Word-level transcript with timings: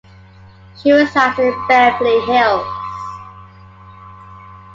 She 0.81 0.91
resides 0.91 1.37
in 1.37 1.53
Beverly 1.67 2.21
Hills. 2.21 2.65